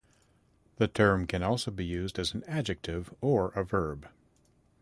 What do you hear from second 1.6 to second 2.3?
be used